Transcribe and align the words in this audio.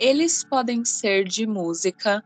Eles 0.00 0.42
podem 0.42 0.84
ser 0.84 1.22
de 1.22 1.46
música, 1.46 2.24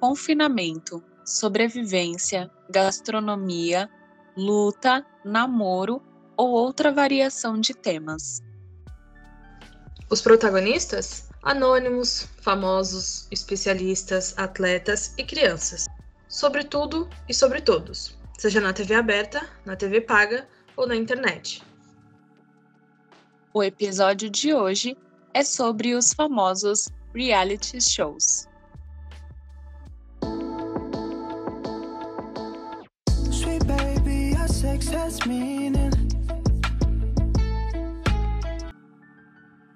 confinamento, 0.00 1.04
sobrevivência, 1.22 2.50
gastronomia, 2.70 3.90
luta, 4.34 5.04
namoro 5.22 6.00
ou 6.34 6.48
outra 6.48 6.90
variação 6.90 7.60
de 7.60 7.74
temas. 7.74 8.40
Os 10.08 10.22
protagonistas? 10.22 11.28
Anônimos, 11.42 12.26
famosos, 12.40 13.28
especialistas, 13.30 14.32
atletas 14.38 15.12
e 15.18 15.24
crianças. 15.24 15.84
Sobre 16.28 16.62
tudo 16.62 17.08
e 17.26 17.32
sobre 17.32 17.58
todos, 17.62 18.14
seja 18.36 18.60
na 18.60 18.74
TV 18.74 18.94
aberta, 18.94 19.48
na 19.64 19.74
TV 19.74 20.02
paga 20.02 20.46
ou 20.76 20.86
na 20.86 20.94
internet. 20.94 21.62
O 23.54 23.62
episódio 23.62 24.28
de 24.28 24.52
hoje 24.52 24.94
é 25.32 25.42
sobre 25.42 25.94
os 25.94 26.12
famosos 26.12 26.90
reality 27.14 27.80
shows. 27.80 28.46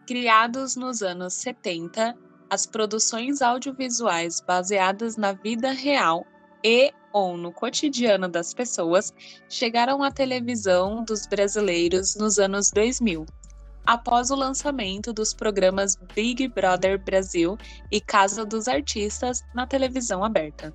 Criados 0.06 0.76
nos 0.76 1.00
anos 1.00 1.32
70, 1.32 2.14
as 2.50 2.66
produções 2.66 3.40
audiovisuais 3.40 4.42
baseadas 4.42 5.16
na 5.16 5.32
vida 5.32 5.72
real 5.72 6.26
e 6.64 6.92
ou 7.12 7.36
no 7.36 7.52
cotidiano 7.52 8.28
das 8.28 8.54
pessoas 8.54 9.12
chegaram 9.48 10.02
à 10.02 10.10
televisão 10.10 11.04
dos 11.04 11.26
brasileiros 11.26 12.16
nos 12.16 12.38
anos 12.38 12.70
2000 12.70 13.26
após 13.84 14.30
o 14.30 14.36
lançamento 14.36 15.12
dos 15.12 15.34
programas 15.34 15.96
Big 16.14 16.48
Brother 16.48 16.98
Brasil 16.98 17.58
e 17.90 18.00
Casa 18.00 18.44
dos 18.44 18.68
Artistas 18.68 19.42
na 19.54 19.66
televisão 19.66 20.24
aberta. 20.24 20.72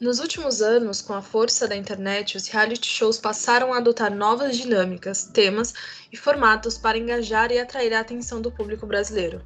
Nos 0.00 0.18
últimos 0.18 0.60
anos, 0.60 1.00
com 1.00 1.12
a 1.12 1.22
força 1.22 1.68
da 1.68 1.76
internet, 1.76 2.36
os 2.36 2.48
reality 2.48 2.88
shows 2.88 3.18
passaram 3.18 3.72
a 3.72 3.78
adotar 3.78 4.12
novas 4.12 4.58
dinâmicas, 4.58 5.30
temas 5.32 5.72
e 6.10 6.16
formatos 6.16 6.76
para 6.76 6.98
engajar 6.98 7.52
e 7.52 7.60
atrair 7.60 7.94
a 7.94 8.00
atenção 8.00 8.42
do 8.42 8.50
público 8.50 8.84
brasileiro. 8.84 9.40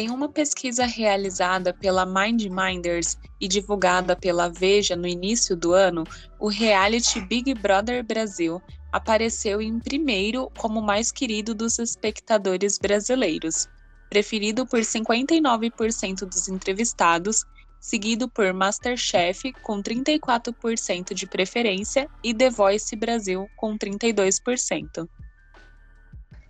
Em 0.00 0.10
uma 0.10 0.28
pesquisa 0.28 0.86
realizada 0.86 1.74
pela 1.74 2.06
Mind 2.06 2.44
Minders 2.44 3.18
e 3.40 3.48
divulgada 3.48 4.14
pela 4.14 4.48
Veja 4.48 4.94
no 4.94 5.08
início 5.08 5.56
do 5.56 5.72
ano, 5.72 6.04
o 6.38 6.46
reality 6.46 7.20
Big 7.20 7.52
Brother 7.54 8.04
Brasil 8.04 8.62
apareceu 8.92 9.60
em 9.60 9.80
primeiro 9.80 10.52
como 10.56 10.80
mais 10.80 11.10
querido 11.10 11.52
dos 11.52 11.80
espectadores 11.80 12.78
brasileiros, 12.78 13.66
preferido 14.08 14.64
por 14.64 14.78
59% 14.78 16.20
dos 16.20 16.46
entrevistados, 16.46 17.44
seguido 17.80 18.28
por 18.28 18.54
Masterchef 18.54 19.52
com 19.64 19.82
34% 19.82 21.12
de 21.12 21.26
preferência 21.26 22.08
e 22.22 22.32
The 22.32 22.50
Voice 22.50 22.94
Brasil 22.94 23.48
com 23.56 23.76
32%. 23.76 25.08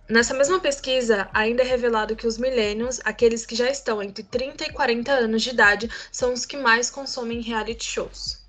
Nessa 0.09 0.33
mesma 0.33 0.59
pesquisa, 0.59 1.29
ainda 1.33 1.61
é 1.61 1.65
revelado 1.65 2.15
que 2.15 2.25
os 2.25 2.37
milênios, 2.37 2.99
aqueles 3.05 3.45
que 3.45 3.55
já 3.55 3.69
estão 3.69 4.01
entre 4.01 4.23
30 4.23 4.65
e 4.65 4.73
40 4.73 5.11
anos 5.11 5.43
de 5.43 5.51
idade, 5.51 5.89
são 6.11 6.33
os 6.33 6.45
que 6.45 6.57
mais 6.57 6.89
consomem 6.89 7.41
reality 7.41 7.85
shows 7.85 8.39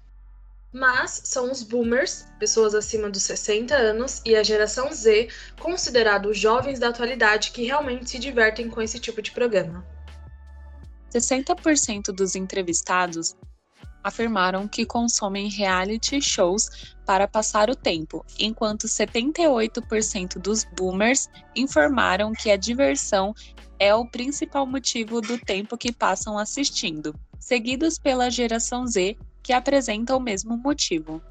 mas 0.73 1.23
são 1.25 1.51
os 1.51 1.63
boomers, 1.63 2.27
pessoas 2.39 2.75
acima 2.75 3.11
dos 3.11 3.23
60 3.25 3.75
anos, 3.75 4.23
e 4.25 4.37
a 4.37 4.43
geração 4.43 4.93
Z, 4.93 5.29
considerados 5.59 6.39
jovens 6.39 6.79
da 6.79 6.89
atualidade 6.89 7.51
que 7.51 7.65
realmente 7.65 8.11
se 8.11 8.19
divertem 8.19 8.69
com 8.69 8.81
esse 8.81 9.01
tipo 9.01 9.21
de 9.21 9.33
programa. 9.33 9.85
60% 11.13 12.13
dos 12.13 12.37
entrevistados 12.37 13.35
afirmaram 14.03 14.67
que 14.67 14.87
consomem 14.87 15.49
reality 15.49 16.21
shows 16.21 16.95
para 17.05 17.29
passar 17.29 17.69
o 17.71 17.77
tempo, 17.77 18.25
enquanto 18.39 18.87
78% 18.87 20.39
dos 20.39 20.65
boomers 20.65 21.29
informaram 21.55 22.33
que 22.33 22.51
a 22.51 22.57
diversão 22.57 23.35
é 23.79 23.95
o 23.95 24.07
principal 24.07 24.67
motivo 24.67 25.21
do 25.21 25.39
tempo 25.39 25.77
que 25.77 25.93
passam 25.93 26.39
assistindo, 26.39 27.15
seguidos 27.39 27.99
pela 27.99 28.31
geração 28.31 28.87
Z, 28.87 29.17
que 29.43 29.53
apresenta 29.53 30.15
o 30.15 30.21
mesmo 30.21 30.57
motivo. 30.57 31.23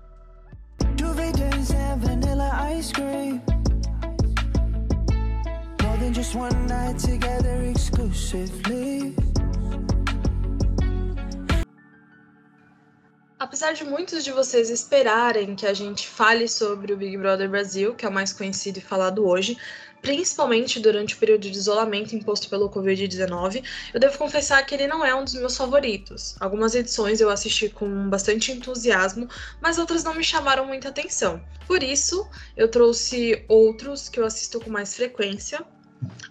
Apesar 13.40 13.72
de 13.72 13.86
muitos 13.86 14.26
de 14.26 14.34
vocês 14.34 14.70
esperarem 14.70 15.56
que 15.56 15.66
a 15.66 15.74
gente 15.74 16.06
fale 16.06 16.46
sobre 16.46 16.92
o 16.92 16.98
Big 16.98 17.16
Brother 17.16 17.50
Brasil, 17.50 17.96
que 17.96 18.06
é 18.06 18.10
o 18.10 18.12
mais 18.12 18.34
conhecido 18.34 18.80
e 18.80 18.82
falado 18.82 19.26
hoje, 19.26 19.58
principalmente 20.02 20.78
durante 20.78 21.16
o 21.16 21.18
período 21.18 21.50
de 21.50 21.58
isolamento 21.58 22.14
imposto 22.14 22.50
pelo 22.50 22.70
Covid-19, 22.70 23.64
eu 23.94 24.00
devo 24.00 24.18
confessar 24.18 24.66
que 24.66 24.76
ele 24.76 24.88
não 24.88 25.06
é 25.06 25.16
um 25.16 25.24
dos 25.24 25.36
meus 25.36 25.56
favoritos. 25.56 26.36
Algumas 26.38 26.76
edições 26.76 27.22
eu 27.22 27.30
assisti 27.30 27.70
com 27.70 28.10
bastante 28.10 28.52
entusiasmo, 28.52 29.30
mas 29.62 29.78
outras 29.78 30.04
não 30.04 30.16
me 30.16 30.24
chamaram 30.24 30.66
muita 30.66 30.90
atenção. 30.90 31.42
Por 31.66 31.82
isso, 31.82 32.30
eu 32.58 32.68
trouxe 32.68 33.46
outros 33.48 34.10
que 34.10 34.20
eu 34.20 34.26
assisto 34.26 34.60
com 34.60 34.70
mais 34.70 34.98
frequência. 34.98 35.66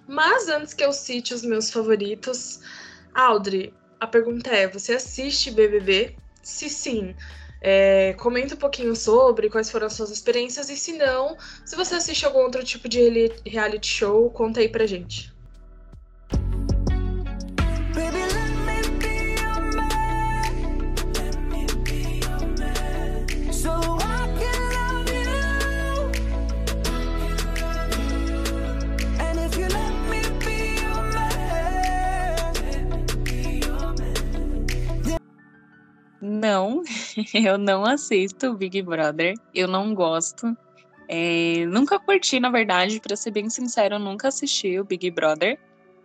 Mas 0.07 0.47
antes 0.49 0.75
que 0.75 0.85
eu 0.85 0.93
cite 0.93 1.33
os 1.33 1.41
meus 1.41 1.71
favoritos, 1.71 2.61
Audrey, 3.15 3.73
a 3.99 4.07
pergunta 4.07 4.51
é: 4.51 4.69
você 4.69 4.93
assiste 4.93 5.51
BBB? 5.51 6.15
Se 6.49 6.69
sim, 6.71 7.15
é, 7.61 8.15
comenta 8.15 8.55
um 8.55 8.59
pouquinho 8.59 8.97
sobre 8.97 9.51
quais 9.51 9.71
foram 9.71 9.87
as 9.87 9.93
suas 9.95 10.11
experiências 10.11 10.69
e 10.71 10.77
se 10.77 10.93
não, 10.95 11.37
se 11.65 11.77
você 11.77 11.95
assiste 11.97 12.25
algum 12.25 12.41
outro 12.41 12.65
tipo 12.65 12.89
de 12.89 13.01
reality 13.47 13.87
show, 13.89 14.31
conta 14.33 14.61
aí 14.61 14.69
pra 14.71 14.87
gente. 14.87 15.38
eu 37.35 37.59
não 37.59 37.85
assisto 37.85 38.55
Big 38.55 38.83
Brother. 38.83 39.35
Eu 39.55 39.69
não 39.69 39.95
gosto. 39.95 40.57
É, 41.09 41.65
nunca 41.67 41.99
curti, 41.99 42.39
na 42.39 42.51
verdade, 42.51 43.01
para 43.01 43.17
ser 43.17 43.31
bem 43.31 43.49
sincero, 43.49 43.95
eu 43.95 43.99
nunca 43.99 44.29
assisti 44.29 44.79
o 44.79 44.85
Big 44.85 45.11
Brother. 45.11 45.59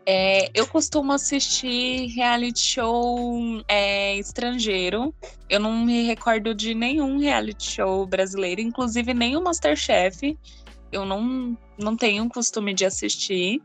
É, 0.05 0.49
eu 0.53 0.67
costumo 0.67 1.13
assistir 1.13 2.07
reality 2.07 2.59
show 2.59 3.39
é, 3.67 4.17
estrangeiro. 4.17 5.13
Eu 5.49 5.59
não 5.59 5.85
me 5.85 6.03
recordo 6.03 6.53
de 6.53 6.73
nenhum 6.73 7.17
reality 7.19 7.71
show 7.71 8.05
brasileiro, 8.05 8.59
inclusive 8.59 9.13
nem 9.13 9.37
o 9.37 9.41
Masterchef. 9.41 10.37
Eu 10.91 11.05
não, 11.05 11.57
não 11.77 11.95
tenho 11.95 12.27
costume 12.29 12.73
de 12.73 12.85
assistir. 12.85 13.61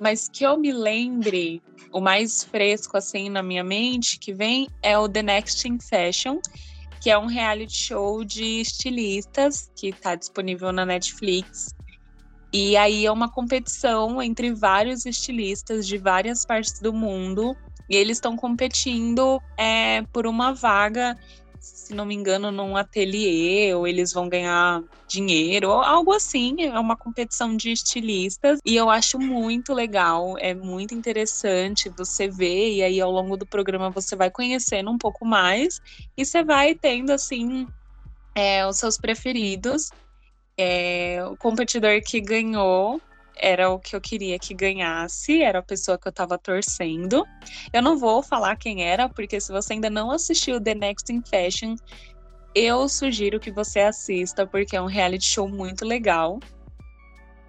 Mas 0.00 0.28
que 0.28 0.44
eu 0.44 0.56
me 0.56 0.72
lembre, 0.72 1.60
o 1.92 2.00
mais 2.00 2.44
fresco 2.44 2.96
assim 2.96 3.28
na 3.28 3.42
minha 3.42 3.64
mente 3.64 4.16
que 4.18 4.32
vem 4.32 4.68
é 4.80 4.96
o 4.96 5.08
The 5.08 5.22
Next 5.22 5.66
in 5.66 5.78
Fashion, 5.80 6.38
que 7.00 7.10
é 7.10 7.18
um 7.18 7.26
reality 7.26 7.74
show 7.74 8.24
de 8.24 8.60
estilistas 8.60 9.70
que 9.76 9.88
está 9.88 10.14
disponível 10.14 10.72
na 10.72 10.84
Netflix. 10.84 11.74
E 12.52 12.76
aí 12.76 13.04
é 13.04 13.12
uma 13.12 13.30
competição 13.30 14.22
entre 14.22 14.52
vários 14.52 15.04
estilistas 15.04 15.86
de 15.86 15.98
várias 15.98 16.44
partes 16.44 16.80
do 16.80 16.92
mundo. 16.92 17.56
E 17.88 17.96
eles 17.96 18.18
estão 18.18 18.36
competindo 18.36 19.40
é, 19.56 20.02
por 20.12 20.26
uma 20.26 20.52
vaga 20.52 21.16
se 21.60 21.94
não 21.94 22.04
me 22.04 22.14
engano, 22.14 22.50
num 22.50 22.76
ateliê, 22.76 23.74
ou 23.74 23.86
eles 23.86 24.12
vão 24.12 24.28
ganhar 24.28 24.82
dinheiro, 25.08 25.70
ou 25.70 25.80
algo 25.80 26.12
assim. 26.12 26.62
É 26.62 26.78
uma 26.78 26.96
competição 26.96 27.56
de 27.56 27.72
estilistas. 27.72 28.58
E 28.64 28.76
eu 28.76 28.90
acho 28.90 29.18
muito 29.18 29.72
legal, 29.72 30.36
é 30.38 30.54
muito 30.54 30.94
interessante 30.94 31.90
você 31.96 32.28
ver, 32.28 32.74
e 32.74 32.82
aí 32.82 33.00
ao 33.00 33.10
longo 33.10 33.36
do 33.36 33.46
programa 33.46 33.90
você 33.90 34.14
vai 34.14 34.30
conhecendo 34.30 34.90
um 34.90 34.98
pouco 34.98 35.24
mais, 35.24 35.80
e 36.16 36.24
você 36.24 36.44
vai 36.44 36.74
tendo, 36.74 37.10
assim, 37.10 37.66
é, 38.34 38.66
os 38.66 38.78
seus 38.78 38.96
preferidos. 38.98 39.90
É, 40.60 41.24
o 41.24 41.36
competidor 41.36 42.00
que 42.04 42.20
ganhou 42.20 43.00
era 43.38 43.70
o 43.70 43.78
que 43.78 43.94
eu 43.94 44.00
queria 44.00 44.38
que 44.38 44.54
ganhasse, 44.54 45.42
era 45.42 45.60
a 45.60 45.62
pessoa 45.62 45.98
que 45.98 46.08
eu 46.08 46.12
tava 46.12 46.36
torcendo. 46.38 47.24
Eu 47.72 47.82
não 47.82 47.96
vou 47.96 48.22
falar 48.22 48.56
quem 48.56 48.82
era, 48.82 49.08
porque 49.08 49.40
se 49.40 49.52
você 49.52 49.74
ainda 49.74 49.88
não 49.88 50.10
assistiu 50.10 50.60
The 50.60 50.74
Next 50.74 51.12
in 51.12 51.22
Fashion, 51.22 51.76
eu 52.54 52.88
sugiro 52.88 53.38
que 53.38 53.50
você 53.50 53.80
assista, 53.80 54.46
porque 54.46 54.76
é 54.76 54.82
um 54.82 54.86
reality 54.86 55.26
show 55.26 55.48
muito 55.48 55.84
legal. 55.84 56.38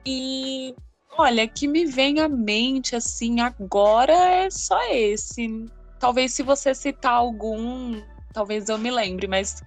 E 0.06 0.76
olha, 1.18 1.48
que 1.48 1.68
me 1.68 1.86
vem 1.86 2.20
à 2.20 2.30
mente 2.30 2.96
assim 2.96 3.40
agora 3.42 4.14
é 4.14 4.50
só 4.50 4.80
esse. 4.92 5.66
Talvez 6.00 6.34
se 6.34 6.44
você 6.44 6.74
citar 6.74 7.14
algum, 7.14 8.02
talvez 8.34 8.70
eu 8.70 8.78
me 8.78 8.92
lembre, 8.92 9.28
mas 9.28 9.62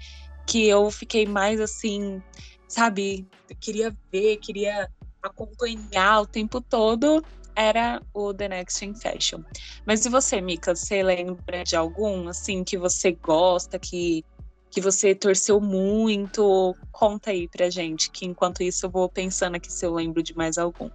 que 0.46 0.66
eu 0.66 0.90
fiquei 0.90 1.26
mais 1.26 1.60
assim, 1.60 2.22
sabe, 2.68 3.26
queria 3.60 3.94
ver, 4.10 4.38
queria 4.38 4.88
acompanhar 5.22 6.20
o 6.22 6.26
tempo 6.26 6.60
todo 6.60 7.24
era 7.54 8.00
o 8.14 8.32
The 8.32 8.48
Next 8.48 8.84
in 8.84 8.94
Fashion. 8.94 9.42
Mas 9.86 10.04
e 10.04 10.08
você, 10.08 10.40
Mika, 10.40 10.74
você 10.74 11.02
lembra 11.02 11.64
de 11.64 11.76
algum 11.76 12.28
assim 12.28 12.64
que 12.64 12.78
você 12.78 13.12
gosta, 13.12 13.78
que 13.78 14.24
que 14.72 14.80
você 14.80 15.14
torceu 15.14 15.60
muito? 15.60 16.74
Conta 16.90 17.30
aí 17.30 17.46
pra 17.46 17.68
gente, 17.68 18.10
que 18.10 18.24
enquanto 18.24 18.62
isso 18.62 18.86
eu 18.86 18.90
vou 18.90 19.06
pensando 19.06 19.56
aqui 19.56 19.70
se 19.70 19.84
eu 19.84 19.92
lembro 19.92 20.22
de 20.22 20.34
mais 20.34 20.56
algum. 20.56 20.88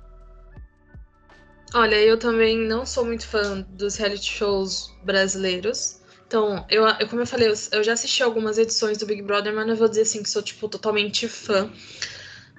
Olha, 1.75 1.95
eu 1.95 2.17
também 2.17 2.57
não 2.57 2.87
sou 2.87 3.05
muito 3.05 3.27
fã 3.27 3.61
dos 3.69 3.95
reality 3.95 4.31
shows 4.31 4.91
brasileiros. 5.03 6.01
Então, 6.25 6.65
eu, 6.69 6.85
eu 6.87 7.07
como 7.07 7.21
eu 7.21 7.27
falei, 7.27 7.49
eu, 7.49 7.53
eu 7.71 7.83
já 7.83 7.93
assisti 7.93 8.23
algumas 8.23 8.57
edições 8.57 8.97
do 8.97 9.05
Big 9.05 9.21
Brother, 9.21 9.53
mas 9.53 9.67
não 9.67 9.75
vou 9.75 9.87
dizer 9.87 10.01
assim 10.01 10.23
que 10.23 10.29
sou, 10.29 10.41
tipo, 10.41 10.67
totalmente 10.67 11.27
fã. 11.27 11.71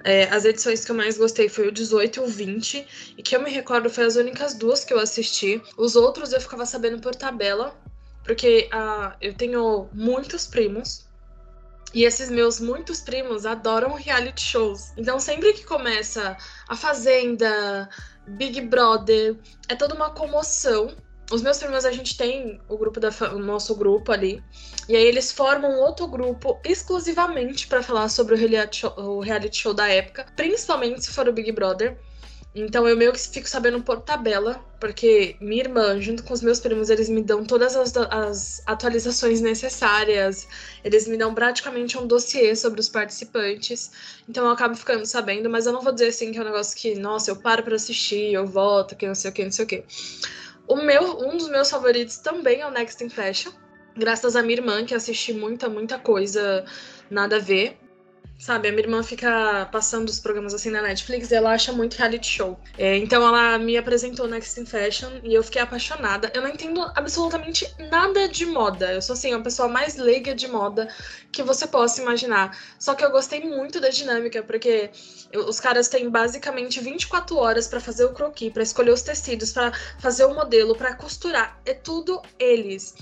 É, 0.03 0.23
as 0.29 0.45
edições 0.45 0.85
que 0.85 0.91
eu 0.91 0.95
mais 0.95 1.17
gostei 1.17 1.49
foi 1.49 1.67
o 1.67 1.71
18 1.71 2.17
e 2.17 2.23
o 2.23 2.27
20, 2.27 3.15
e 3.17 3.23
que 3.23 3.35
eu 3.35 3.41
me 3.41 3.49
recordo 3.49 3.89
foi 3.89 4.05
as 4.05 4.15
únicas 4.15 4.53
duas 4.53 4.83
que 4.83 4.93
eu 4.93 4.99
assisti. 4.99 5.61
Os 5.77 5.95
outros 5.95 6.31
eu 6.31 6.39
ficava 6.39 6.65
sabendo 6.65 7.01
por 7.01 7.15
tabela, 7.15 7.75
porque 8.23 8.69
uh, 8.73 9.13
eu 9.21 9.33
tenho 9.33 9.89
muitos 9.93 10.47
primos, 10.47 11.09
e 11.93 12.03
esses 12.03 12.29
meus 12.29 12.59
muitos 12.59 13.01
primos 13.01 13.45
adoram 13.45 13.93
reality 13.93 14.41
shows. 14.41 14.93
Então, 14.95 15.19
sempre 15.19 15.53
que 15.53 15.65
começa 15.65 16.37
a 16.67 16.75
Fazenda, 16.75 17.89
Big 18.27 18.61
Brother, 18.61 19.35
é 19.67 19.75
toda 19.75 19.95
uma 19.95 20.11
comoção 20.11 20.95
os 21.31 21.41
meus 21.41 21.57
primos, 21.57 21.85
a 21.85 21.91
gente 21.91 22.17
tem 22.17 22.59
o 22.67 22.77
grupo 22.77 22.99
da 22.99 23.09
o 23.33 23.39
nosso 23.39 23.75
grupo 23.75 24.11
ali. 24.11 24.43
E 24.87 24.95
aí 24.95 25.03
eles 25.03 25.31
formam 25.31 25.79
outro 25.79 26.07
grupo 26.07 26.59
exclusivamente 26.63 27.67
para 27.67 27.83
falar 27.83 28.09
sobre 28.09 28.33
o 28.33 28.37
reality, 28.37 28.77
show, 28.77 28.93
o 28.97 29.19
reality 29.19 29.57
show 29.57 29.73
da 29.73 29.87
época, 29.87 30.25
principalmente 30.35 31.05
se 31.05 31.11
for 31.11 31.27
o 31.27 31.33
Big 31.33 31.51
Brother. 31.51 31.97
Então 32.55 32.87
eu 32.87 32.97
meio 32.97 33.13
que 33.13 33.19
fico 33.19 33.47
sabendo 33.47 33.79
por 33.83 34.01
tabela, 34.01 34.59
porque 34.79 35.35
minha 35.39 35.61
irmã, 35.61 36.01
junto 36.01 36.23
com 36.23 36.33
os 36.33 36.41
meus 36.41 36.59
primos, 36.59 36.89
eles 36.89 37.07
me 37.07 37.21
dão 37.21 37.45
todas 37.45 37.75
as, 37.75 37.95
as 37.95 38.63
atualizações 38.65 39.39
necessárias, 39.39 40.47
eles 40.83 41.07
me 41.07 41.15
dão 41.15 41.35
praticamente 41.35 41.95
um 41.95 42.07
dossiê 42.07 42.55
sobre 42.55 42.79
os 42.79 42.89
participantes, 42.89 43.91
então 44.27 44.45
eu 44.45 44.51
acabo 44.51 44.75
ficando 44.75 45.05
sabendo, 45.05 45.47
mas 45.47 45.67
eu 45.67 45.73
não 45.73 45.81
vou 45.81 45.93
dizer 45.93 46.07
assim 46.07 46.31
que 46.31 46.39
é 46.39 46.41
um 46.41 46.45
negócio 46.45 46.75
que, 46.75 46.95
nossa, 46.95 47.29
eu 47.29 47.35
paro 47.35 47.61
pra 47.61 47.75
assistir, 47.75 48.33
eu 48.33 48.47
voto, 48.47 48.95
que 48.95 49.05
não 49.05 49.13
sei 49.13 49.29
o 49.29 49.33
que, 49.33 49.43
não 49.43 49.51
sei 49.51 49.65
o 49.65 49.67
que. 49.67 49.83
O 50.69 50.75
meu, 50.75 51.17
um 51.19 51.35
dos 51.35 51.49
meus 51.49 51.67
favoritos 51.67 52.17
também 52.17 52.61
é 52.61 52.67
o 52.67 52.69
Next 52.69 53.03
in 53.03 53.09
Fashion. 53.09 53.51
Graças 53.97 54.35
à 54.35 54.43
minha 54.43 54.53
irmã, 54.53 54.85
que 54.85 54.93
assisti 54.93 55.33
muita, 55.33 55.67
muita 55.67 55.97
coisa 55.97 56.63
nada 57.09 57.37
a 57.37 57.39
ver. 57.39 57.75
Sabe, 58.39 58.69
a 58.69 58.71
minha 58.71 58.83
irmã 58.83 59.03
fica 59.03 59.67
passando 59.69 60.07
os 60.07 60.17
programas 60.17 60.53
assim 60.53 60.69
na 60.69 60.81
Netflix 60.81 61.29
e 61.29 61.35
ela 61.35 61.51
acha 61.51 61.73
muito 61.73 61.95
reality 61.95 62.25
show. 62.25 62.57
É, 62.77 62.95
então 62.95 63.21
ela 63.27 63.57
me 63.57 63.75
apresentou 63.75 64.29
Next 64.29 64.57
in 64.57 64.65
Fashion 64.65 65.11
e 65.23 65.33
eu 65.33 65.43
fiquei 65.43 65.61
apaixonada. 65.61 66.31
Eu 66.33 66.41
não 66.41 66.47
entendo 66.47 66.81
absolutamente 66.95 67.69
nada 67.91 68.29
de 68.29 68.45
moda. 68.45 68.93
Eu 68.93 69.01
sou 69.01 69.11
assim, 69.11 69.33
a 69.33 69.41
pessoa 69.41 69.67
mais 69.67 69.97
leiga 69.97 70.33
de 70.33 70.47
moda 70.47 70.87
que 71.33 71.43
você 71.43 71.67
possa 71.67 72.01
imaginar. 72.01 72.57
Só 72.79 72.95
que 72.95 73.03
eu 73.03 73.11
gostei 73.11 73.43
muito 73.43 73.81
da 73.81 73.89
dinâmica, 73.89 74.41
porque 74.41 74.89
os 75.35 75.59
caras 75.59 75.89
têm 75.89 76.09
basicamente 76.09 76.79
24 76.79 77.35
horas 77.35 77.67
para 77.67 77.81
fazer 77.81 78.05
o 78.05 78.13
croquis, 78.13 78.53
para 78.53 78.63
escolher 78.63 78.91
os 78.91 79.01
tecidos, 79.01 79.51
para 79.51 79.73
fazer 79.99 80.23
o 80.23 80.33
modelo, 80.33 80.77
para 80.77 80.95
costurar. 80.95 81.59
É 81.65 81.73
tudo 81.73 82.21
eles. 82.39 82.95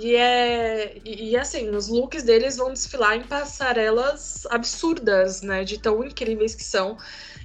E 0.00 0.14
é. 0.14 0.96
E, 1.04 1.30
e, 1.30 1.36
assim, 1.36 1.68
os 1.70 1.88
looks 1.88 2.22
deles 2.22 2.56
vão 2.56 2.72
desfilar 2.72 3.16
em 3.16 3.24
passarelas 3.24 4.46
absurdas, 4.46 5.42
né? 5.42 5.64
De 5.64 5.78
tão 5.78 6.04
incríveis 6.04 6.54
que 6.54 6.62
são. 6.62 6.96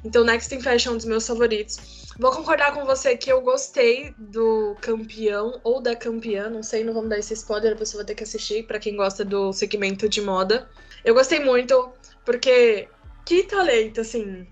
Então, 0.05 0.23
Next 0.23 0.53
in 0.53 0.61
Fashion 0.61 0.91
é 0.91 0.93
um 0.93 0.97
dos 0.97 1.05
meus 1.05 1.25
favoritos. 1.25 2.03
Vou 2.19 2.31
concordar 2.31 2.73
com 2.73 2.85
você 2.85 3.17
que 3.17 3.31
eu 3.31 3.41
gostei 3.41 4.13
do 4.17 4.75
campeão 4.81 5.59
ou 5.63 5.81
da 5.81 5.95
campeã, 5.95 6.47
não 6.47 6.61
sei, 6.61 6.83
não 6.83 6.93
vamos 6.93 7.09
dar 7.09 7.17
esse 7.17 7.33
spoiler, 7.33 7.75
você 7.75 7.95
vai 7.95 8.05
ter 8.05 8.13
que 8.13 8.23
assistir 8.23 8.67
para 8.67 8.77
quem 8.77 8.95
gosta 8.95 9.25
do 9.25 9.51
segmento 9.51 10.07
de 10.07 10.21
moda. 10.21 10.69
Eu 11.03 11.15
gostei 11.15 11.39
muito, 11.39 11.91
porque 12.23 12.87
que 13.25 13.43
talento, 13.43 14.01
assim. 14.01 14.47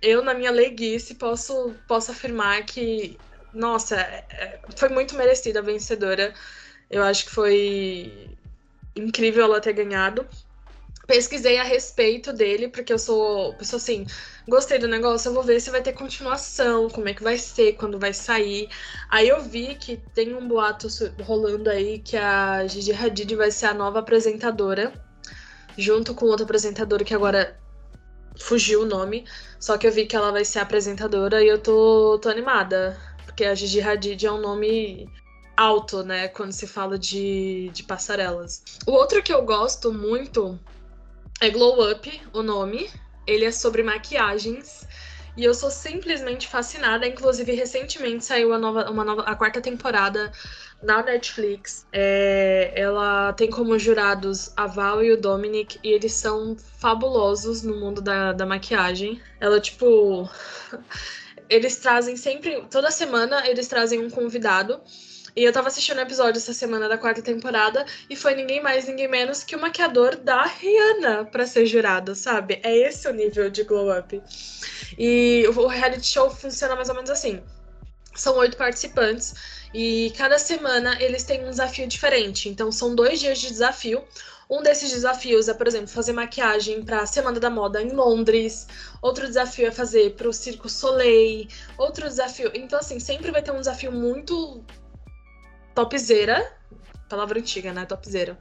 Eu, 0.00 0.22
na 0.22 0.32
minha 0.32 0.50
leiguice, 0.50 1.14
posso, 1.16 1.74
posso 1.86 2.10
afirmar 2.10 2.64
que, 2.64 3.18
nossa, 3.52 3.96
é, 3.96 4.24
é, 4.30 4.60
foi 4.76 4.88
muito 4.88 5.14
merecida 5.14 5.58
a 5.58 5.62
vencedora. 5.62 6.32
Eu 6.94 7.02
acho 7.02 7.24
que 7.24 7.32
foi 7.32 8.30
incrível 8.94 9.42
ela 9.42 9.60
ter 9.60 9.72
ganhado. 9.72 10.24
Pesquisei 11.08 11.58
a 11.58 11.64
respeito 11.64 12.32
dele, 12.32 12.68
porque 12.68 12.92
eu 12.92 13.00
sou 13.00 13.52
pessoa 13.54 13.78
assim, 13.78 14.06
gostei 14.48 14.78
do 14.78 14.86
negócio, 14.86 15.28
eu 15.28 15.34
vou 15.34 15.42
ver 15.42 15.60
se 15.60 15.72
vai 15.72 15.82
ter 15.82 15.92
continuação, 15.92 16.88
como 16.88 17.08
é 17.08 17.12
que 17.12 17.24
vai 17.24 17.36
ser, 17.36 17.72
quando 17.72 17.98
vai 17.98 18.14
sair. 18.14 18.68
Aí 19.10 19.28
eu 19.28 19.42
vi 19.42 19.74
que 19.74 19.96
tem 20.14 20.36
um 20.36 20.46
boato 20.46 20.86
rolando 21.24 21.68
aí 21.68 21.98
que 21.98 22.16
a 22.16 22.64
Gigi 22.68 22.92
Hadid 22.92 23.34
vai 23.34 23.50
ser 23.50 23.66
a 23.66 23.74
nova 23.74 23.98
apresentadora, 23.98 24.92
junto 25.76 26.14
com 26.14 26.26
outra 26.26 26.44
apresentadora 26.44 27.02
que 27.02 27.12
agora 27.12 27.58
fugiu 28.38 28.82
o 28.82 28.86
nome, 28.86 29.24
só 29.58 29.76
que 29.76 29.86
eu 29.88 29.92
vi 29.92 30.06
que 30.06 30.14
ela 30.14 30.30
vai 30.30 30.44
ser 30.44 30.60
apresentadora 30.60 31.42
e 31.42 31.48
eu 31.48 31.58
tô, 31.58 32.20
tô 32.22 32.28
animada, 32.28 32.96
porque 33.26 33.44
a 33.44 33.54
Gigi 33.54 33.80
Hadid 33.80 34.24
é 34.24 34.30
um 34.30 34.40
nome 34.40 35.10
alto, 35.56 36.02
né, 36.02 36.28
quando 36.28 36.52
se 36.52 36.66
fala 36.66 36.98
de, 36.98 37.70
de 37.72 37.82
passarelas. 37.82 38.62
O 38.86 38.92
outro 38.92 39.22
que 39.22 39.32
eu 39.32 39.44
gosto 39.44 39.92
muito 39.92 40.58
é 41.40 41.50
Glow 41.50 41.90
Up, 41.90 42.22
o 42.32 42.42
nome. 42.42 42.90
Ele 43.26 43.44
é 43.44 43.52
sobre 43.52 43.82
maquiagens. 43.82 44.86
E 45.36 45.44
eu 45.44 45.54
sou 45.54 45.70
simplesmente 45.70 46.46
fascinada. 46.46 47.06
Inclusive, 47.06 47.52
recentemente 47.52 48.24
saiu 48.24 48.52
a, 48.52 48.58
nova, 48.58 48.90
uma 48.90 49.04
nova, 49.04 49.22
a 49.22 49.34
quarta 49.34 49.60
temporada 49.60 50.30
na 50.82 51.02
Netflix. 51.02 51.86
É, 51.92 52.72
ela 52.76 53.32
tem 53.32 53.50
como 53.50 53.78
jurados 53.78 54.52
a 54.56 54.66
Val 54.66 55.02
e 55.02 55.12
o 55.12 55.20
Dominic, 55.20 55.78
e 55.82 55.88
eles 55.88 56.12
são 56.12 56.56
fabulosos 56.78 57.62
no 57.62 57.76
mundo 57.76 58.00
da, 58.00 58.32
da 58.32 58.46
maquiagem. 58.46 59.20
Ela, 59.40 59.60
tipo. 59.60 60.28
Eles 61.46 61.76
trazem 61.76 62.16
sempre. 62.16 62.64
Toda 62.70 62.90
semana 62.90 63.46
eles 63.46 63.68
trazem 63.68 64.00
um 64.00 64.08
convidado. 64.08 64.80
E 65.36 65.42
eu 65.42 65.52
tava 65.52 65.66
assistindo 65.66 65.98
um 65.98 66.02
episódio 66.02 66.38
essa 66.38 66.54
semana 66.54 66.88
da 66.88 66.96
quarta 66.96 67.20
temporada 67.20 67.84
e 68.08 68.14
foi 68.14 68.36
ninguém 68.36 68.62
mais, 68.62 68.86
ninguém 68.86 69.08
menos 69.08 69.42
que 69.42 69.56
o 69.56 69.60
maquiador 69.60 70.14
da 70.14 70.44
Rihanna 70.44 71.24
para 71.24 71.44
ser 71.44 71.66
jurado, 71.66 72.14
sabe? 72.14 72.60
É 72.62 72.72
esse 72.76 73.08
o 73.08 73.12
nível 73.12 73.50
de 73.50 73.64
glow 73.64 73.90
up. 73.98 74.22
E 74.96 75.44
o 75.48 75.66
reality 75.66 76.06
show 76.06 76.30
funciona 76.30 76.76
mais 76.76 76.88
ou 76.88 76.94
menos 76.94 77.10
assim. 77.10 77.42
São 78.14 78.36
oito 78.36 78.56
participantes 78.56 79.34
e 79.74 80.12
cada 80.16 80.38
semana 80.38 80.96
eles 81.02 81.24
têm 81.24 81.44
um 81.44 81.50
desafio 81.50 81.88
diferente. 81.88 82.48
Então 82.48 82.70
são 82.70 82.94
dois 82.94 83.18
dias 83.18 83.40
de 83.40 83.48
desafio. 83.48 84.04
Um 84.48 84.62
desses 84.62 84.90
desafios 84.90 85.48
é, 85.48 85.54
por 85.54 85.66
exemplo, 85.66 85.88
fazer 85.88 86.12
maquiagem 86.12 86.84
para 86.84 87.00
a 87.00 87.06
Semana 87.06 87.40
da 87.40 87.50
Moda 87.50 87.82
em 87.82 87.90
Londres. 87.90 88.68
Outro 89.02 89.26
desafio 89.26 89.66
é 89.66 89.70
fazer 89.72 90.14
para 90.14 90.28
o 90.28 90.32
Circo 90.32 90.68
Soleil. 90.68 91.48
Outro 91.76 92.06
desafio. 92.06 92.52
Então, 92.54 92.78
assim, 92.78 93.00
sempre 93.00 93.32
vai 93.32 93.42
ter 93.42 93.50
um 93.50 93.58
desafio 93.58 93.90
muito 93.90 94.62
topzeira, 95.74 96.52
palavra 97.08 97.38
antiga, 97.38 97.72
né? 97.72 97.84
Topzeira. 97.84 98.38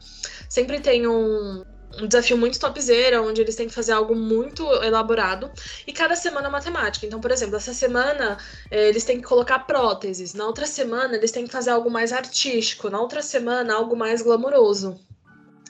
Sempre 0.49 0.79
tem 0.79 1.07
um, 1.07 1.63
um 1.99 2.07
desafio 2.07 2.37
muito 2.37 2.59
topzeira, 2.59 3.21
onde 3.21 3.41
eles 3.41 3.55
têm 3.55 3.67
que 3.67 3.73
fazer 3.73 3.91
algo 3.91 4.15
muito 4.15 4.63
elaborado. 4.83 5.51
E 5.85 5.93
cada 5.93 6.15
semana 6.15 6.47
é 6.47 6.51
matemática. 6.51 7.05
Então, 7.05 7.21
por 7.21 7.31
exemplo, 7.31 7.55
essa 7.55 7.73
semana 7.73 8.37
eh, 8.71 8.89
eles 8.89 9.03
têm 9.03 9.17
que 9.17 9.27
colocar 9.27 9.59
próteses. 9.59 10.33
Na 10.33 10.45
outra 10.45 10.65
semana, 10.65 11.15
eles 11.15 11.31
têm 11.31 11.45
que 11.45 11.51
fazer 11.51 11.71
algo 11.71 11.89
mais 11.89 12.11
artístico. 12.11 12.89
Na 12.89 12.99
outra 12.99 13.21
semana, 13.21 13.73
algo 13.73 13.95
mais 13.95 14.21
glamouroso. 14.21 14.99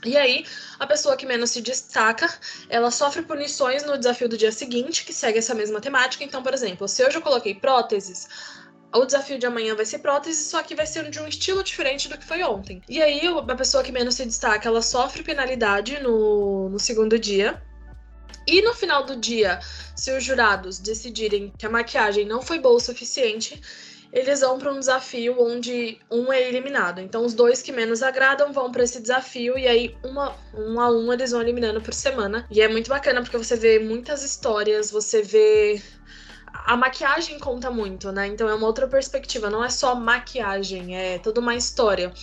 E 0.05 0.17
aí, 0.17 0.45
a 0.79 0.85
pessoa 0.85 1.15
que 1.15 1.25
menos 1.25 1.51
se 1.51 1.61
destaca, 1.61 2.29
ela 2.69 2.91
sofre 2.91 3.21
punições 3.21 3.85
no 3.85 3.97
desafio 3.97 4.27
do 4.27 4.37
dia 4.37 4.51
seguinte, 4.51 5.05
que 5.05 5.13
segue 5.13 5.39
essa 5.39 5.55
mesma 5.55 5.79
temática. 5.79 6.23
Então, 6.25 6.43
por 6.43 6.53
exemplo, 6.53 6.87
se 6.89 7.01
eu 7.01 7.21
coloquei 7.21 7.55
próteses, 7.55 8.27
o 8.93 9.05
desafio 9.05 9.39
de 9.39 9.45
amanhã 9.45 9.75
vai 9.75 9.85
ser 9.85 9.99
prótese, 9.99 10.43
só 10.43 10.61
que 10.61 10.75
vai 10.75 10.85
ser 10.85 11.09
de 11.09 11.19
um 11.19 11.27
estilo 11.27 11.63
diferente 11.63 12.07
do 12.07 12.17
que 12.17 12.25
foi 12.25 12.43
ontem. 12.43 12.81
E 12.87 13.01
aí, 13.01 13.21
a 13.27 13.55
pessoa 13.55 13.83
que 13.83 13.91
menos 13.91 14.15
se 14.15 14.25
destaca, 14.25 14.67
ela 14.67 14.81
sofre 14.81 15.23
penalidade 15.23 15.99
no, 15.99 16.69
no 16.69 16.79
segundo 16.79 17.17
dia. 17.17 17.61
E 18.45 18.61
no 18.61 18.73
final 18.73 19.05
do 19.05 19.15
dia, 19.15 19.59
se 19.95 20.15
os 20.15 20.23
jurados 20.23 20.77
decidirem 20.77 21.51
que 21.57 21.65
a 21.65 21.69
maquiagem 21.69 22.25
não 22.25 22.41
foi 22.41 22.59
boa 22.59 22.75
o 22.75 22.79
suficiente, 22.79 23.61
eles 24.13 24.41
vão 24.41 24.59
para 24.59 24.71
um 24.71 24.79
desafio 24.79 25.35
onde 25.39 25.97
um 26.11 26.31
é 26.31 26.47
eliminado. 26.47 27.01
Então, 27.01 27.25
os 27.25 27.33
dois 27.33 27.63
que 27.63 27.71
menos 27.71 28.03
agradam 28.03 28.53
vão 28.53 28.71
para 28.71 28.83
esse 28.83 29.01
desafio 29.01 29.57
e 29.57 29.67
aí 29.67 29.97
uma, 30.03 30.35
um 30.53 30.79
a 30.79 30.91
um 30.91 31.11
eles 31.11 31.31
vão 31.31 31.41
eliminando 31.41 31.81
por 31.81 31.95
semana. 31.95 32.45
E 32.51 32.61
é 32.61 32.67
muito 32.67 32.89
bacana 32.89 33.21
porque 33.21 33.37
você 33.37 33.55
vê 33.55 33.79
muitas 33.79 34.23
histórias, 34.23 34.91
você 34.91 35.23
vê 35.23 35.81
a 36.53 36.77
maquiagem 36.77 37.39
conta 37.39 37.71
muito, 37.71 38.11
né? 38.11 38.27
Então 38.27 38.47
é 38.47 38.53
uma 38.53 38.67
outra 38.67 38.87
perspectiva, 38.87 39.49
não 39.49 39.63
é 39.63 39.69
só 39.69 39.95
maquiagem, 39.95 40.95
é 40.95 41.17
toda 41.17 41.41
uma 41.41 41.55
história. 41.55 42.13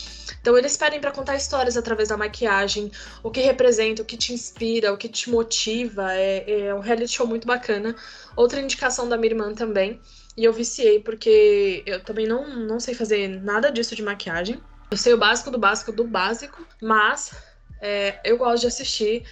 Então 0.40 0.56
eles 0.56 0.76
pedem 0.76 1.00
para 1.00 1.10
contar 1.10 1.36
histórias 1.36 1.76
através 1.76 2.08
da 2.08 2.16
maquiagem, 2.16 2.92
o 3.22 3.30
que 3.30 3.40
representa, 3.40 4.02
o 4.02 4.04
que 4.04 4.16
te 4.16 4.32
inspira, 4.32 4.92
o 4.92 4.96
que 4.96 5.08
te 5.08 5.28
motiva. 5.28 6.14
É, 6.14 6.66
é 6.66 6.74
um 6.74 6.78
reality 6.78 7.12
show 7.12 7.26
muito 7.26 7.46
bacana. 7.46 7.94
Outra 8.36 8.60
indicação 8.60 9.08
da 9.08 9.16
minha 9.16 9.32
irmã 9.32 9.52
também. 9.52 10.00
E 10.36 10.44
eu 10.44 10.52
viciei 10.52 11.00
porque 11.00 11.82
eu 11.84 12.02
também 12.02 12.26
não, 12.26 12.48
não 12.48 12.78
sei 12.78 12.94
fazer 12.94 13.28
nada 13.42 13.70
disso 13.70 13.96
de 13.96 14.02
maquiagem. 14.02 14.60
Eu 14.90 14.96
sei 14.96 15.12
o 15.12 15.18
básico 15.18 15.50
do 15.50 15.58
básico 15.58 15.92
do 15.92 16.04
básico, 16.04 16.64
mas 16.80 17.32
é, 17.80 18.20
eu 18.24 18.38
gosto 18.38 18.62
de 18.62 18.68
assistir. 18.68 19.24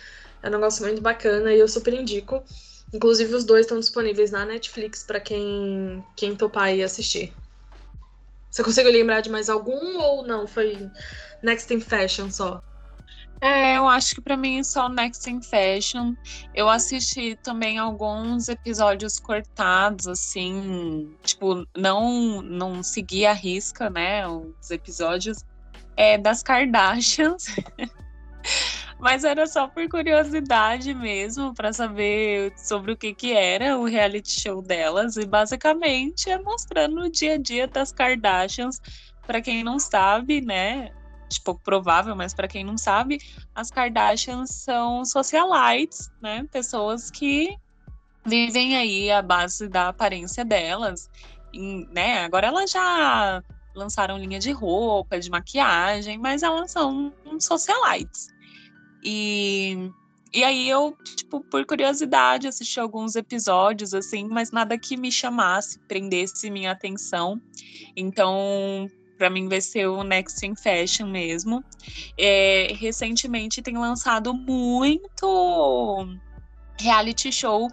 É 0.42 0.48
um 0.48 0.52
negócio 0.52 0.84
muito 0.84 1.00
bacana 1.00 1.52
e 1.52 1.58
eu 1.58 1.68
super 1.68 1.94
indico. 1.94 2.44
Inclusive, 2.92 3.34
os 3.34 3.44
dois 3.44 3.66
estão 3.66 3.78
disponíveis 3.78 4.30
na 4.30 4.44
Netflix 4.44 5.02
para 5.02 5.20
quem, 5.20 6.02
quem 6.16 6.34
topar 6.34 6.74
e 6.74 6.82
assistir. 6.82 7.32
Você 8.50 8.64
consegue 8.64 8.90
lembrar 8.90 9.20
de 9.20 9.30
mais 9.30 9.48
algum 9.48 9.98
ou 9.98 10.26
não? 10.26 10.46
Foi 10.46 10.90
Next 11.42 11.72
in 11.72 11.80
Fashion 11.80 12.30
só? 12.30 12.60
É, 13.40 13.76
eu 13.76 13.86
acho 13.86 14.16
que 14.16 14.20
para 14.20 14.36
mim 14.36 14.58
é 14.58 14.64
só 14.64 14.88
Next 14.88 15.30
in 15.30 15.40
Fashion. 15.42 16.14
Eu 16.54 16.68
assisti 16.68 17.36
também 17.42 17.78
alguns 17.78 18.48
episódios 18.48 19.20
cortados, 19.20 20.08
assim, 20.08 21.14
tipo, 21.22 21.64
não 21.76 22.42
não 22.42 22.82
segui 22.82 23.24
a 23.24 23.32
risca, 23.32 23.88
né, 23.88 24.26
os 24.26 24.70
episódios 24.70 25.44
é, 25.96 26.18
das 26.18 26.42
Kardashians. 26.42 27.44
Mas 28.98 29.22
era 29.22 29.46
só 29.46 29.68
por 29.68 29.88
curiosidade 29.88 30.92
mesmo, 30.92 31.54
para 31.54 31.72
saber 31.72 32.52
sobre 32.56 32.92
o 32.92 32.96
que 32.96 33.14
que 33.14 33.32
era 33.32 33.78
o 33.78 33.84
reality 33.84 34.40
show 34.40 34.60
delas 34.60 35.16
e 35.16 35.24
basicamente 35.24 36.28
é 36.28 36.38
mostrando 36.38 37.02
o 37.02 37.10
dia 37.10 37.34
a 37.34 37.38
dia 37.38 37.68
das 37.68 37.92
Kardashians. 37.92 38.80
Para 39.24 39.40
quem 39.40 39.62
não 39.62 39.78
sabe, 39.78 40.40
né, 40.40 40.90
pouco 41.44 41.60
provável, 41.62 42.16
mas 42.16 42.32
para 42.32 42.48
quem 42.48 42.64
não 42.64 42.78
sabe, 42.78 43.18
as 43.54 43.70
Kardashians 43.70 44.50
são 44.50 45.04
socialites, 45.04 46.10
né? 46.22 46.46
Pessoas 46.50 47.10
que 47.10 47.56
vivem 48.24 48.76
aí 48.76 49.10
à 49.10 49.22
base 49.22 49.68
da 49.68 49.88
aparência 49.88 50.44
delas, 50.44 51.10
e, 51.52 51.86
né? 51.92 52.24
Agora 52.24 52.46
elas 52.46 52.70
já 52.70 53.42
lançaram 53.74 54.18
linha 54.18 54.38
de 54.38 54.50
roupa, 54.50 55.20
de 55.20 55.30
maquiagem, 55.30 56.18
mas 56.18 56.42
elas 56.42 56.70
são 56.70 57.12
socialites. 57.38 58.28
E 59.02 59.90
e 60.32 60.44
aí 60.44 60.68
eu, 60.68 60.96
tipo, 61.16 61.40
por 61.40 61.64
curiosidade, 61.64 62.46
assisti 62.46 62.78
alguns 62.78 63.16
episódios, 63.16 63.94
assim, 63.94 64.28
mas 64.28 64.50
nada 64.50 64.78
que 64.78 64.96
me 64.96 65.10
chamasse, 65.10 65.78
prendesse 65.88 66.50
minha 66.50 66.72
atenção. 66.72 67.40
Então, 67.96 68.86
para 69.16 69.30
mim 69.30 69.48
vai 69.48 69.60
ser 69.60 69.86
o 69.86 70.04
Next 70.04 70.46
in 70.46 70.54
Fashion 70.54 71.08
mesmo. 71.08 71.64
É, 72.18 72.74
recentemente 72.74 73.62
tem 73.62 73.78
lançado 73.78 74.34
muito 74.34 76.06
reality 76.78 77.32
show 77.32 77.66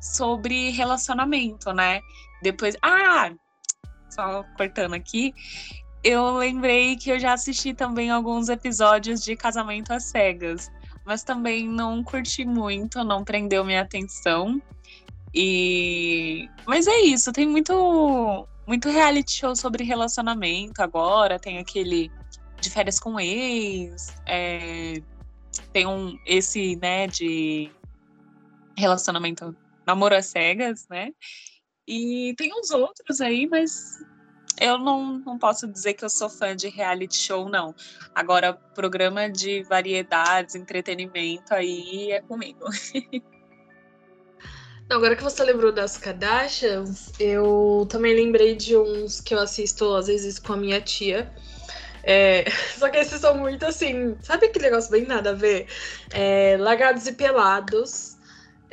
sobre 0.00 0.70
relacionamento, 0.70 1.72
né? 1.72 2.00
Depois, 2.42 2.76
ah, 2.82 3.32
só 4.10 4.44
cortando 4.56 4.94
aqui, 4.94 5.32
eu 6.02 6.36
lembrei 6.36 6.96
que 6.96 7.10
eu 7.10 7.18
já 7.18 7.32
assisti 7.32 7.72
também 7.72 8.10
alguns 8.10 8.48
episódios 8.48 9.22
de 9.22 9.36
Casamento 9.36 9.92
às 9.92 10.04
Cegas, 10.04 10.70
mas 11.04 11.22
também 11.22 11.68
não 11.68 12.02
curti 12.02 12.44
muito, 12.44 13.04
não 13.04 13.24
prendeu 13.24 13.64
minha 13.64 13.82
atenção. 13.82 14.60
E 15.34 16.48
mas 16.66 16.86
é 16.86 17.00
isso, 17.00 17.32
tem 17.32 17.46
muito 17.46 18.46
muito 18.66 18.88
reality 18.88 19.32
show 19.32 19.56
sobre 19.56 19.84
relacionamento 19.84 20.82
agora. 20.82 21.38
Tem 21.38 21.58
aquele 21.58 22.10
de 22.60 22.70
férias 22.70 22.98
com 22.98 23.18
ex, 23.18 24.14
é, 24.26 25.02
tem 25.72 25.86
um 25.86 26.16
esse, 26.26 26.76
né, 26.76 27.06
de 27.06 27.70
relacionamento 28.76 29.56
namoro 29.86 30.14
às 30.14 30.26
cegas, 30.26 30.86
né? 30.88 31.10
E 31.86 32.34
tem 32.36 32.52
uns 32.54 32.70
outros 32.70 33.20
aí, 33.20 33.46
mas 33.48 33.98
eu 34.62 34.78
não, 34.78 35.18
não 35.18 35.36
posso 35.36 35.66
dizer 35.66 35.94
que 35.94 36.04
eu 36.04 36.08
sou 36.08 36.30
fã 36.30 36.54
de 36.54 36.68
reality 36.68 37.16
show, 37.16 37.48
não. 37.48 37.74
Agora, 38.14 38.52
programa 38.52 39.28
de 39.28 39.64
variedades, 39.64 40.54
entretenimento, 40.54 41.52
aí 41.52 42.12
é 42.12 42.20
comigo. 42.20 42.64
Agora 44.88 45.16
que 45.16 45.22
você 45.22 45.42
lembrou 45.42 45.72
das 45.72 45.96
Kardashians, 45.96 47.12
eu 47.18 47.86
também 47.90 48.14
lembrei 48.14 48.54
de 48.54 48.76
uns 48.76 49.20
que 49.20 49.34
eu 49.34 49.40
assisto 49.40 49.94
às 49.94 50.06
vezes 50.06 50.38
com 50.38 50.52
a 50.52 50.56
minha 50.56 50.80
tia. 50.80 51.32
É, 52.04 52.44
só 52.78 52.88
que 52.88 52.98
esses 52.98 53.20
são 53.20 53.36
muito 53.36 53.66
assim, 53.66 54.16
sabe 54.22 54.46
aquele 54.46 54.66
negócio 54.66 54.90
bem 54.92 55.04
nada 55.06 55.30
a 55.30 55.34
ver? 55.34 55.66
É, 56.12 56.56
lagados 56.58 57.06
e 57.06 57.12
pelados. 57.12 58.11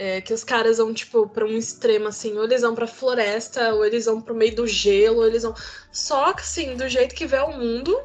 É, 0.02 0.22
que 0.22 0.34
os 0.34 0.46
caras 0.46 0.78
vão, 0.78 0.94
tipo, 0.94 1.28
pra 1.28 1.44
um 1.44 1.58
extremo, 1.58 2.08
assim, 2.08 2.38
ou 2.38 2.46
eles 2.46 2.62
vão 2.62 2.74
pra 2.74 2.88
floresta, 2.88 3.74
ou 3.74 3.86
eles 3.86 4.06
vão 4.06 4.22
pro 4.22 4.34
meio 4.34 4.56
do 4.56 4.66
gelo, 4.66 5.18
ou 5.18 5.28
eles 5.28 5.44
vão. 5.44 5.54
Só 5.92 6.32
que, 6.32 6.40
assim, 6.40 6.78
do 6.78 6.88
jeito 6.88 7.14
que 7.14 7.28
vê 7.28 7.40
o 7.40 7.52
mundo. 7.52 8.02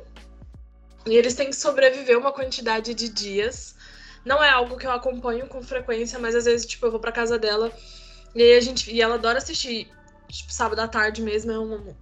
E 1.07 1.17
eles 1.17 1.35
têm 1.35 1.51
que 1.51 1.57
sobreviver 1.57 2.19
uma 2.19 2.33
quantidade 2.33 2.95
de 2.95 3.09
dias. 3.09 3.77
Não 4.25 4.43
é 4.43 4.51
algo 4.51 4.77
que 4.77 4.87
eu 4.87 4.91
acompanho 4.91 5.47
com 5.47 5.63
frequência, 5.63 6.19
mas 6.19 6.35
às 6.35 6.47
vezes, 6.47 6.67
tipo, 6.67 6.85
eu 6.85 6.91
vou 6.91 6.99
pra 6.99 7.13
casa 7.13 7.39
dela 7.39 7.71
e 8.35 8.43
aí 8.43 8.57
a 8.57 8.61
gente. 8.61 8.91
E 8.91 9.01
ela 9.01 9.15
adora 9.15 9.39
assistir, 9.39 9.89
tipo, 10.29 10.53
sábado 10.53 10.81
à 10.81 10.89
tarde 10.89 11.23
mesmo, 11.23 11.53
é 11.53 11.59
um, 11.59 11.95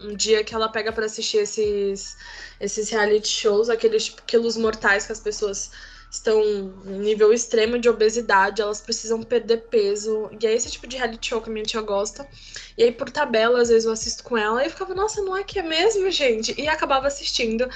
um 0.00 0.14
dia 0.14 0.44
que 0.44 0.54
ela 0.54 0.68
pega 0.68 0.92
para 0.92 1.06
assistir 1.06 1.38
esses, 1.38 2.16
esses 2.60 2.90
reality 2.90 3.28
shows, 3.28 3.70
aqueles 3.70 4.06
tipo, 4.06 4.22
quilos 4.24 4.56
mortais 4.56 5.06
que 5.06 5.12
as 5.12 5.20
pessoas 5.20 5.70
estão 6.10 6.42
em 6.42 6.98
nível 6.98 7.32
extremo 7.32 7.78
de 7.78 7.88
obesidade, 7.88 8.62
elas 8.62 8.80
precisam 8.80 9.22
perder 9.22 9.68
peso. 9.68 10.30
E 10.40 10.46
é 10.46 10.54
esse 10.54 10.70
tipo 10.70 10.86
de 10.86 10.96
reality 10.96 11.28
show 11.28 11.40
que 11.40 11.50
a 11.50 11.52
minha 11.52 11.64
tia 11.64 11.80
gosta. 11.80 12.28
E 12.76 12.84
aí, 12.84 12.92
por 12.92 13.10
tabela, 13.10 13.60
às 13.60 13.68
vezes 13.68 13.84
eu 13.84 13.92
assisto 13.92 14.22
com 14.24 14.36
ela 14.36 14.64
e 14.64 14.70
ficava, 14.70 14.94
nossa, 14.94 15.22
não 15.22 15.36
é 15.36 15.42
que 15.44 15.58
é 15.58 15.62
mesmo, 15.62 16.10
gente? 16.10 16.58
E 16.60 16.68
acabava 16.68 17.06
assistindo. 17.06 17.68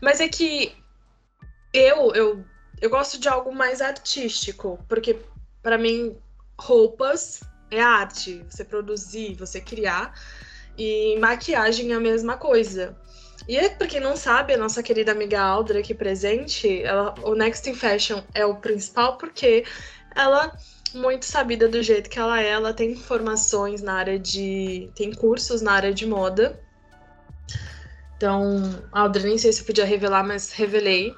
Mas 0.00 0.20
é 0.20 0.28
que 0.28 0.74
eu, 1.72 2.12
eu, 2.14 2.44
eu 2.80 2.90
gosto 2.90 3.18
de 3.18 3.28
algo 3.28 3.54
mais 3.54 3.80
artístico, 3.80 4.78
porque 4.88 5.18
para 5.62 5.78
mim 5.78 6.16
roupas 6.58 7.40
é 7.70 7.80
arte, 7.80 8.44
você 8.48 8.64
produzir, 8.64 9.34
você 9.34 9.60
criar. 9.60 10.14
E 10.76 11.16
maquiagem 11.18 11.92
é 11.92 11.94
a 11.94 12.00
mesma 12.00 12.36
coisa. 12.36 12.96
E 13.46 13.56
é, 13.56 13.68
pra 13.68 13.86
quem 13.86 14.00
não 14.00 14.16
sabe, 14.16 14.54
a 14.54 14.58
nossa 14.58 14.82
querida 14.82 15.12
amiga 15.12 15.40
Aldra 15.40 15.80
aqui 15.80 15.94
presente, 15.94 16.82
ela, 16.82 17.14
o 17.22 17.34
Next 17.34 17.68
in 17.68 17.74
Fashion 17.74 18.22
é 18.32 18.44
o 18.44 18.56
principal 18.56 19.18
porque 19.18 19.64
ela, 20.14 20.56
muito 20.94 21.26
sabida 21.26 21.68
do 21.68 21.82
jeito 21.82 22.08
que 22.08 22.18
ela 22.18 22.40
é, 22.40 22.48
ela 22.48 22.72
tem 22.72 22.94
formações 22.94 23.82
na 23.82 23.94
área 23.94 24.18
de. 24.18 24.90
tem 24.94 25.12
cursos 25.12 25.60
na 25.60 25.72
área 25.72 25.92
de 25.92 26.06
moda. 26.06 26.58
Então, 28.16 28.62
Aldra, 28.92 29.22
nem 29.22 29.36
sei 29.36 29.52
se 29.52 29.60
eu 29.60 29.66
podia 29.66 29.84
revelar, 29.84 30.24
mas 30.24 30.52
revelei. 30.52 31.14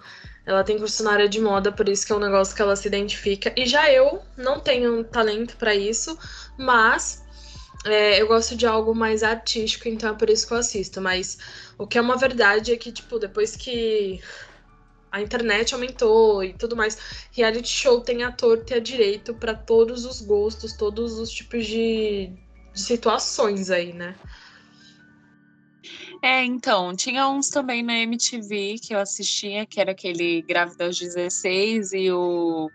Ela 0.46 0.62
tem 0.62 0.78
curso 0.78 1.02
na 1.02 1.12
área 1.12 1.28
de 1.28 1.40
moda, 1.40 1.72
por 1.72 1.88
isso 1.88 2.06
que 2.06 2.12
é 2.12 2.16
um 2.16 2.20
negócio 2.20 2.54
que 2.54 2.62
ela 2.62 2.76
se 2.76 2.86
identifica. 2.86 3.52
E 3.56 3.66
já 3.66 3.90
eu 3.90 4.22
não 4.36 4.60
tenho 4.60 5.02
talento 5.04 5.56
para 5.56 5.74
isso, 5.74 6.16
mas 6.56 7.25
é, 7.86 8.20
eu 8.20 8.26
gosto 8.26 8.56
de 8.56 8.66
algo 8.66 8.94
mais 8.94 9.22
artístico, 9.22 9.88
então 9.88 10.10
é 10.10 10.14
por 10.14 10.28
isso 10.28 10.46
que 10.46 10.52
eu 10.52 10.58
assisto. 10.58 11.00
Mas 11.00 11.38
o 11.78 11.86
que 11.86 11.98
é 11.98 12.00
uma 12.00 12.16
verdade 12.16 12.72
é 12.72 12.76
que, 12.76 12.92
tipo, 12.92 13.18
depois 13.18 13.56
que 13.56 14.20
a 15.10 15.20
internet 15.20 15.72
aumentou 15.72 16.44
e 16.44 16.52
tudo 16.52 16.76
mais, 16.76 16.98
reality 17.32 17.68
show 17.68 18.00
tem 18.00 18.22
ator 18.22 18.58
ter 18.64 18.80
direito 18.80 19.34
para 19.34 19.54
todos 19.54 20.04
os 20.04 20.20
gostos, 20.20 20.72
todos 20.74 21.18
os 21.18 21.30
tipos 21.30 21.66
de, 21.66 22.32
de 22.72 22.80
situações 22.80 23.70
aí, 23.70 23.92
né? 23.92 24.14
É, 26.22 26.44
então, 26.44 26.94
tinha 26.94 27.28
uns 27.28 27.48
também 27.48 27.82
na 27.82 27.98
MTV 27.98 28.76
que 28.82 28.94
eu 28.94 28.98
assistia, 28.98 29.66
que 29.66 29.80
era 29.80 29.92
aquele 29.92 30.42
Grávida 30.42 30.86
aos 30.86 30.98
16 30.98 31.92
e 31.92 32.10
o 32.10 32.70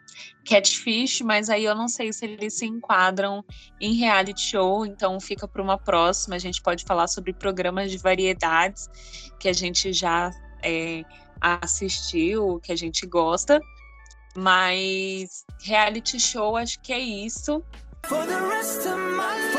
Catfish, 0.47 1.21
mas 1.21 1.49
aí 1.49 1.65
eu 1.65 1.75
não 1.75 1.87
sei 1.87 2.13
se 2.13 2.25
eles 2.25 2.53
se 2.53 2.65
enquadram 2.65 3.43
em 3.79 3.95
reality 3.95 4.41
show, 4.41 4.85
então 4.85 5.19
fica 5.19 5.47
para 5.47 5.61
uma 5.61 5.77
próxima. 5.77 6.35
A 6.35 6.39
gente 6.39 6.61
pode 6.61 6.83
falar 6.85 7.07
sobre 7.07 7.33
programas 7.33 7.91
de 7.91 7.97
variedades 7.97 8.87
que 9.39 9.49
a 9.49 9.53
gente 9.53 9.91
já 9.91 10.31
é, 10.63 11.03
assistiu, 11.39 12.59
que 12.63 12.71
a 12.71 12.75
gente 12.75 13.05
gosta. 13.05 13.59
Mas 14.35 15.45
reality 15.63 16.19
show, 16.19 16.55
acho 16.55 16.79
que 16.81 16.93
é 16.93 16.99
isso. 16.99 17.63
For 18.05 18.25
the 18.25 18.39
rest 18.39 18.85
of 18.85 18.97
my 18.97 19.35
life. 19.35 19.50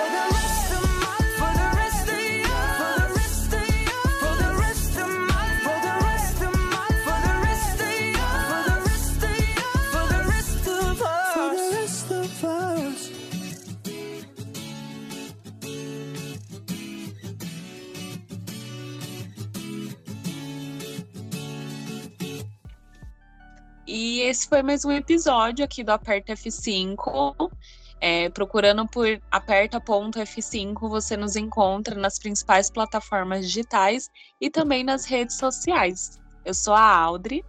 Foi 24.53 24.63
mais 24.63 24.85
um 24.85 24.93
episódio 24.93 25.65
aqui 25.65 25.83
do 25.83 25.93
Aperta 25.93 26.35
F5. 26.35 27.51
É, 27.99 28.29
procurando 28.29 28.87
por 28.87 29.07
aperta.f5, 29.31 30.91
você 30.91 31.17
nos 31.17 31.37
encontra 31.37 31.95
nas 31.95 32.19
principais 32.19 32.71
plataformas 32.71 33.47
digitais 33.47 34.11
e 34.39 34.51
também 34.51 34.85
nas 34.85 35.07
redes 35.07 35.39
sociais. 35.39 36.21
Eu 36.45 36.53
sou 36.53 36.75
a 36.75 36.87
Audrey. 36.87 37.43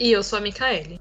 E 0.00 0.10
eu 0.10 0.24
sou 0.24 0.40
a 0.40 0.42
Micaele. 0.42 1.00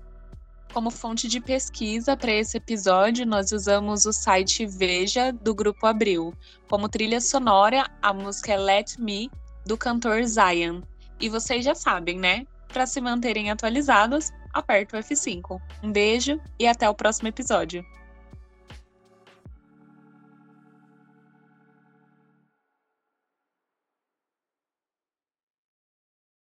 Como 0.71 0.91
fonte 0.91 1.27
de 1.27 1.41
pesquisa 1.41 2.15
para 2.15 2.31
esse 2.31 2.57
episódio, 2.57 3.25
nós 3.25 3.51
usamos 3.51 4.05
o 4.05 4.13
site 4.13 4.67
Veja 4.67 5.31
do 5.31 5.55
Grupo 5.55 5.87
Abril. 5.87 6.31
Como 6.69 6.87
trilha 6.87 7.19
sonora, 7.19 7.89
a 8.03 8.13
música 8.13 8.53
é 8.53 8.57
Let 8.57 8.99
Me, 8.99 9.31
do 9.65 9.75
cantor 9.75 10.23
Zion. 10.25 10.83
E 11.19 11.27
vocês 11.27 11.65
já 11.65 11.73
sabem, 11.73 12.19
né? 12.19 12.45
Para 12.67 12.85
se 12.85 13.01
manterem 13.01 13.49
atualizados, 13.49 14.31
aperta 14.53 14.97
o 14.97 14.99
F5. 14.99 15.59
Um 15.81 15.91
beijo 15.91 16.39
e 16.59 16.67
até 16.67 16.89
o 16.89 16.93
próximo 16.93 17.27
episódio. 17.27 17.85